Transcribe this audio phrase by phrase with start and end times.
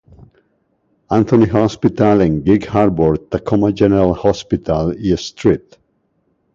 [1.11, 5.63] Anthony Hospital en Gig Harbor, Tacoma General Hospital y St.